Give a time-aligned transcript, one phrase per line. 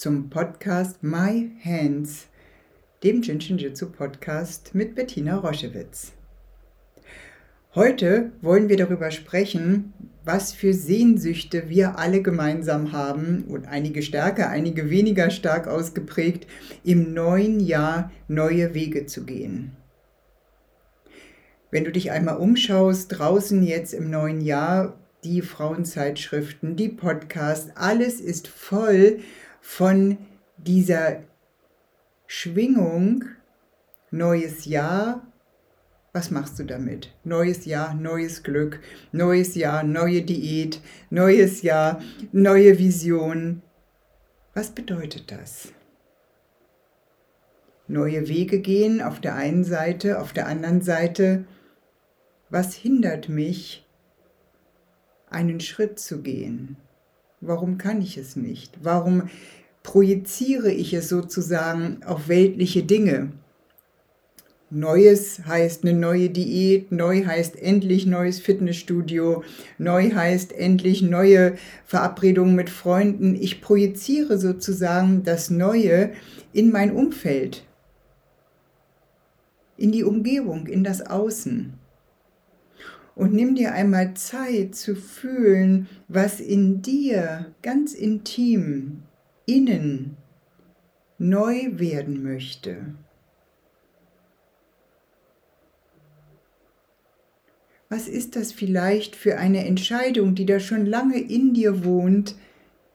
[0.00, 2.26] zum Podcast My Hands,
[3.04, 6.12] dem Jinshin Jitsu Podcast mit Bettina Roschewitz.
[7.74, 9.92] Heute wollen wir darüber sprechen,
[10.24, 16.46] was für Sehnsüchte wir alle gemeinsam haben und einige stärker, einige weniger stark ausgeprägt,
[16.82, 19.72] im neuen Jahr neue Wege zu gehen.
[21.70, 28.18] Wenn du dich einmal umschaust, draußen jetzt im neuen Jahr, die Frauenzeitschriften, die Podcasts, alles
[28.18, 29.18] ist voll
[29.60, 30.18] von
[30.56, 31.22] dieser
[32.26, 33.24] Schwingung,
[34.10, 35.26] neues Jahr,
[36.12, 37.12] was machst du damit?
[37.22, 38.80] Neues Jahr, neues Glück,
[39.12, 43.62] neues Jahr, neue Diät, neues Jahr, neue Vision.
[44.54, 45.72] Was bedeutet das?
[47.86, 51.44] Neue Wege gehen auf der einen Seite, auf der anderen Seite,
[52.48, 53.86] was hindert mich,
[55.28, 56.76] einen Schritt zu gehen?
[57.40, 58.78] Warum kann ich es nicht?
[58.82, 59.30] Warum
[59.82, 63.32] projiziere ich es sozusagen auf weltliche Dinge?
[64.68, 69.42] Neues heißt eine neue Diät, neu heißt endlich neues Fitnessstudio,
[69.78, 73.34] neu heißt endlich neue Verabredungen mit Freunden.
[73.34, 76.12] Ich projiziere sozusagen das Neue
[76.52, 77.64] in mein Umfeld,
[79.78, 81.79] in die Umgebung, in das Außen
[83.14, 89.02] und nimm dir einmal Zeit zu fühlen, was in dir ganz intim,
[89.46, 90.16] innen
[91.18, 92.94] neu werden möchte.
[97.88, 102.36] Was ist das vielleicht für eine Entscheidung, die da schon lange in dir wohnt?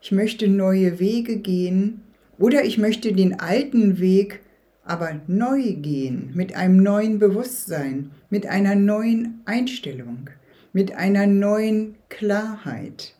[0.00, 2.02] Ich möchte neue Wege gehen
[2.38, 4.40] oder ich möchte den alten Weg
[4.84, 10.30] aber neu gehen, mit einem neuen Bewusstsein, mit einer neuen Einstellung,
[10.72, 13.14] mit einer neuen Klarheit.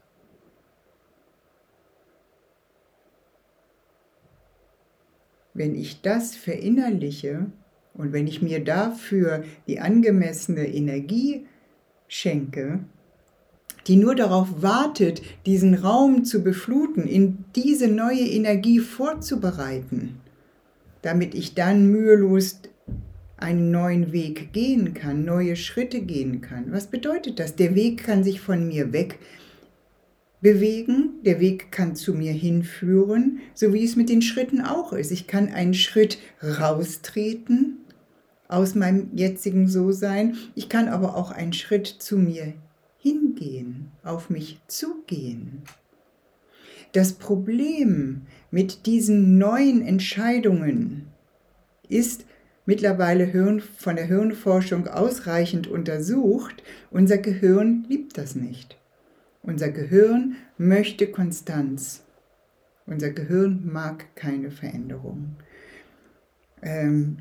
[5.55, 7.47] Wenn ich das verinnerliche
[7.95, 11.47] und wenn ich mir dafür die angemessene Energie
[12.09, 12.81] schenke,
[13.87, 20.21] die nur darauf wartet, diesen Raum zu befluten, in diese neue Energie vorzubereiten,
[21.05, 22.61] damit ich dann mühelos
[23.37, 26.73] einen neuen Weg gehen kann, neue Schritte gehen kann.
[26.73, 27.57] Was bedeutet das?
[27.57, 29.19] Der Weg kann sich von mir weg
[30.41, 35.11] bewegen, der Weg kann zu mir hinführen, so wie es mit den Schritten auch ist.
[35.11, 37.79] Ich kann einen Schritt raustreten
[38.49, 42.55] aus meinem jetzigen So-Sein, ich kann aber auch einen Schritt zu mir
[42.99, 45.63] hingehen, auf mich zugehen.
[46.93, 48.23] Das Problem
[48.55, 51.09] mit diesen neuen Entscheidungen
[51.89, 52.25] ist
[52.67, 56.63] mittlerweile Hirn, von der Hirnforschung ausreichend untersucht.
[56.93, 58.79] Unser Gehirn liebt das nicht.
[59.43, 62.05] Unser Gehirn möchte Konstanz.
[62.87, 65.35] Unser Gehirn mag keine Veränderung.
[66.63, 67.17] Ähm,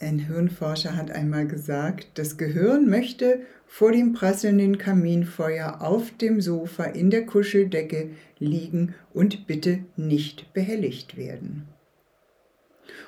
[0.00, 6.84] ein Hirnforscher hat einmal gesagt, das Gehirn möchte vor dem prasselnden Kaminfeuer auf dem Sofa
[6.84, 11.68] in der Kuscheldecke liegen und bitte nicht behelligt werden.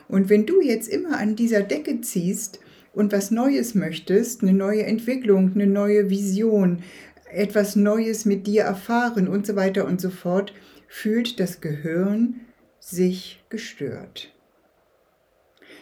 [0.08, 2.60] Und wenn du jetzt immer an dieser Decke ziehst
[2.94, 6.82] und was Neues möchtest, eine neue Entwicklung, eine neue Vision,
[7.30, 10.54] etwas Neues mit dir erfahren und so weiter und so fort,
[10.88, 12.40] fühlt das Gehirn
[12.78, 14.32] sich gestört.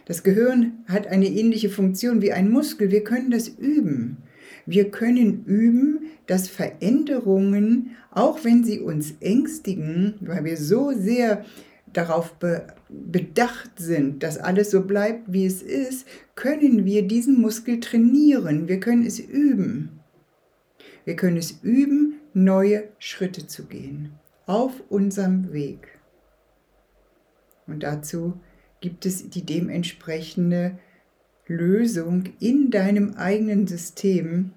[0.06, 2.90] Das Gehirn hat eine ähnliche Funktion wie ein Muskel.
[2.90, 4.18] Wir können das üben.
[4.66, 11.44] Wir können üben, dass Veränderungen, auch wenn sie uns ängstigen, weil wir so sehr
[11.92, 16.06] darauf be bedacht sind, dass alles so bleibt, wie es ist,
[16.36, 18.68] können wir diesen Muskel trainieren.
[18.68, 20.00] Wir können es üben.
[21.04, 24.12] Wir können es üben, neue Schritte zu gehen
[24.46, 25.98] auf unserem Weg.
[27.66, 28.34] Und dazu
[28.84, 30.78] gibt es die dementsprechende
[31.46, 34.52] Lösung in deinem eigenen System,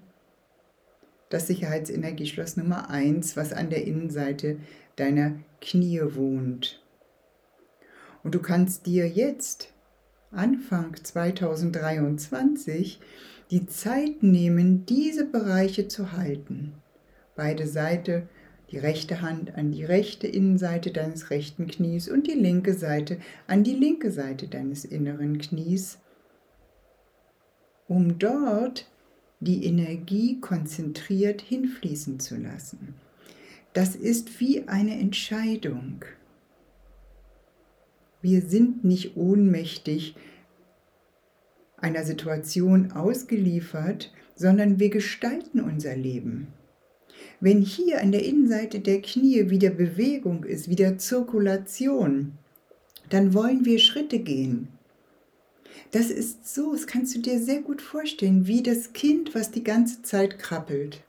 [1.30, 4.58] das Sicherheitsenergieschloss Nummer 1, was an der Innenseite
[4.96, 6.84] deiner Knie wohnt.
[8.22, 9.72] Und du kannst dir jetzt,
[10.30, 13.00] Anfang 2023,
[13.50, 16.74] die Zeit nehmen, diese Bereiche zu halten.
[17.34, 18.28] Beide Seite
[18.70, 23.64] Die rechte Hand an die rechte Innenseite deines rechten Knies und die linke Seite an
[23.64, 25.98] die linke Seite deines inneren Knies,
[27.86, 28.86] um dort
[29.40, 32.94] die Energie konzentriert hinfließen zu lassen.
[33.72, 36.04] Das ist wie eine Entscheidung.
[38.20, 40.16] Wir sind nicht ohnmächtig
[41.76, 46.48] einer Situation ausgeliefert, sondern wir gestalten unser Leben.
[47.40, 52.32] Wenn hier an der Innenseite der Knie wieder Bewegung ist, wieder Zirkulation,
[53.10, 54.68] dann wollen wir Schritte gehen.
[55.92, 59.62] Das ist so, das kannst du dir sehr gut vorstellen, wie das Kind, was die
[59.62, 61.02] ganze Zeit krabbelt.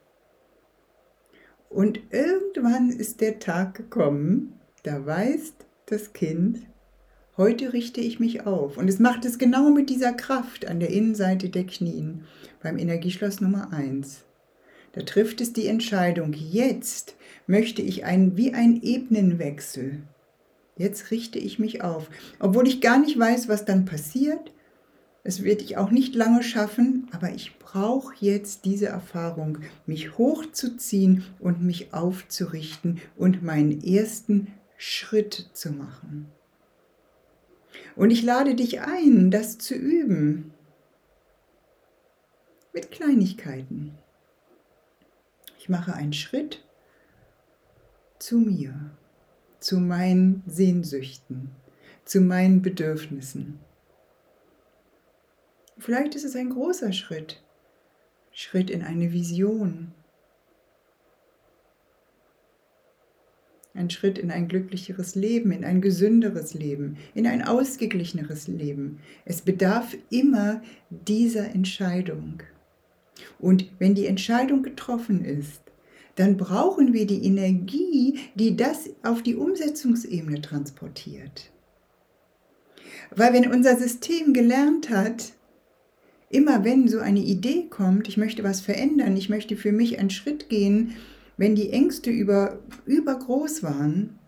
[1.70, 4.54] Und irgendwann ist der Tag gekommen,
[4.84, 5.54] da weiß
[5.88, 6.62] das Kind,
[7.38, 8.78] heute richte ich mich auf.
[8.78, 12.26] Und es macht es genau mit dieser Kraft an der Innenseite der Knien
[12.62, 14.24] beim Energieschloss Nummer 1.
[14.94, 17.16] Da trifft es die Entscheidung, jetzt
[17.48, 20.02] möchte ich ein, wie ein Ebenenwechsel.
[20.78, 22.10] Jetzt richte ich mich auf,
[22.40, 24.52] obwohl ich gar nicht weiß, was dann passiert.
[25.24, 31.26] Es wird ich auch nicht lange schaffen, aber ich brauche jetzt diese Erfahrung, mich hochzuziehen
[31.40, 34.48] und mich aufzurichten und meinen ersten
[34.78, 36.32] Schritt zu machen.
[37.96, 40.54] Und ich lade dich ein, das zu üben.
[42.74, 43.98] Mit Kleinigkeiten.
[45.70, 46.64] Mache einen Schritt
[48.18, 48.92] zu mir,
[49.60, 51.52] zu meinen Sehnsüchten,
[52.06, 53.60] zu meinen Bedürfnissen.
[55.78, 57.42] Vielleicht ist es ein großer Schritt,
[58.32, 59.94] Schritt in eine Vision,
[63.74, 69.00] ein Schritt in ein glücklicheres Leben, in ein gesünderes Leben, in ein ausgeglicheneres Leben.
[69.24, 72.44] Es bedarf immer dieser Entscheidung.
[73.40, 75.62] Und wenn die Entscheidung getroffen ist,
[76.16, 81.52] dann brauchen wir die Energie, die das auf die Umsetzungsebene transportiert.
[83.16, 85.32] Weil wenn unser System gelernt hat,
[86.30, 90.10] immer wenn so eine Idee kommt, ich möchte was verändern, ich möchte für mich einen
[90.10, 90.96] Schritt gehen,
[91.38, 94.20] wenn die Ängste über, übergroß waren,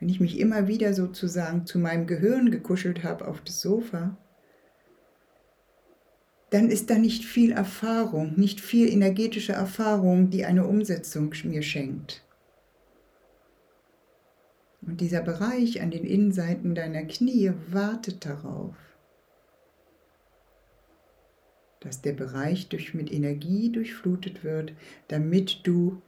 [0.00, 4.16] wenn ich mich immer wieder sozusagen zu meinem Gehirn gekuschelt habe auf das Sofa,
[6.50, 12.24] dann ist da nicht viel Erfahrung, nicht viel energetische Erfahrung, die eine Umsetzung mir schenkt.
[14.80, 18.74] Und dieser Bereich an den Innenseiten deiner Knie wartet darauf
[21.80, 24.72] dass der Bereich durch, mit Energie durchflutet wird,
[25.08, 26.02] damit du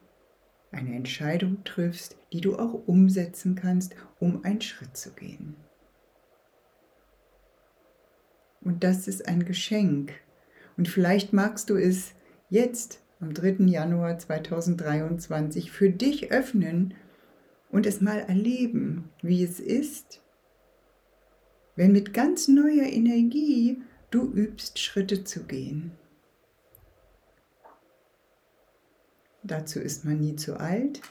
[0.73, 5.57] eine Entscheidung triffst, die du auch umsetzen kannst, um einen Schritt zu gehen.
[8.61, 10.13] Und das ist ein Geschenk.
[10.81, 12.15] Und vielleicht magst du es
[12.49, 13.67] jetzt am 3.
[13.67, 16.95] Januar 2023 für dich öffnen
[17.71, 20.23] und es mal erleben, wie es ist,
[21.77, 25.93] wenn mit ganz neuer Energie Du übst Schritte zu gehen.
[29.43, 31.03] Dazu ist man nie zu alt,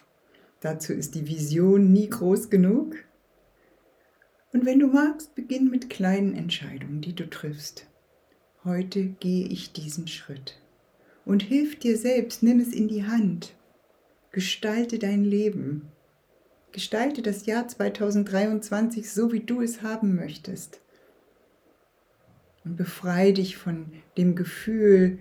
[0.61, 2.95] dazu ist die Vision nie groß genug.
[4.51, 7.85] Und wenn du magst, beginn mit kleinen Entscheidungen, die du triffst.
[8.65, 10.59] Heute gehe ich diesen Schritt.
[11.25, 13.53] Und hilf dir selbst, nimm es in die Hand.
[14.31, 15.91] Gestalte dein Leben.
[16.71, 20.81] Gestalte das Jahr 2023 so, wie du es haben möchtest
[22.65, 23.87] und befreie dich von
[24.17, 25.19] dem Gefühl,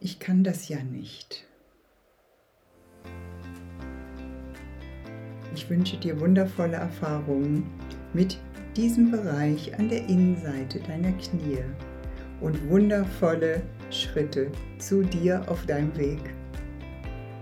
[0.00, 1.46] ich kann das ja nicht.
[5.54, 7.70] Ich wünsche dir wundervolle Erfahrungen
[8.12, 8.38] mit
[8.76, 11.62] diesem Bereich an der Innenseite deiner Knie
[12.44, 16.20] und wundervolle Schritte zu dir auf deinem Weg.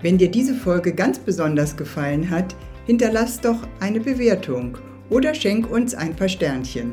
[0.01, 2.55] Wenn dir diese Folge ganz besonders gefallen hat,
[2.87, 4.79] hinterlass doch eine Bewertung
[5.11, 6.93] oder schenk uns ein paar Sternchen.